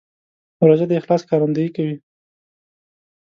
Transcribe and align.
روژه 0.67 0.85
د 0.89 0.93
اخلاص 0.99 1.21
ښکارندویي 1.25 1.69
کوي. 1.75 1.95